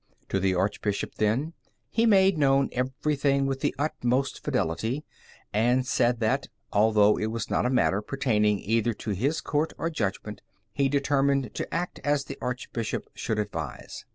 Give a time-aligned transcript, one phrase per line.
[0.29, 1.53] To the Archbishop, then,
[1.91, 5.05] he made known everything with the utmost fidelity,
[5.53, 9.91] and said that, although it was not a matter pertaining either to his court or
[9.91, 10.41] judgment,
[10.73, 14.05] he determined to act as the Archbishop should advise.